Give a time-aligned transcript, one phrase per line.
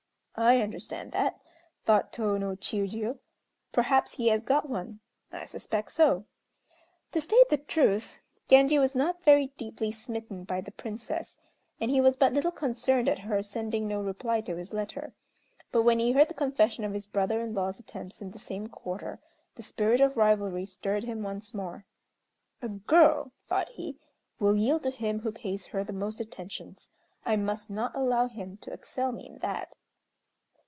[0.33, 1.39] "I understand that,"
[1.85, 3.19] thought Tô no Chiûjiô;
[3.71, 4.99] "perhaps he has got one;
[5.31, 6.25] I suspect so."
[7.11, 11.37] To state the truth, Genji was not very deeply smitten by the Princess,
[11.79, 15.13] and he was but little concerned at her sending no reply to his letter;
[15.71, 18.65] but when he heard the confession of his brother in law's attempts in the same
[18.65, 19.19] quarter,
[19.55, 21.85] the spirit of rivalry stirred him once more.
[22.63, 23.97] "A girl," thought he,
[24.39, 26.89] "will yield to him who pays her the most attentions.
[27.27, 29.75] I must not allow him to excel me in that."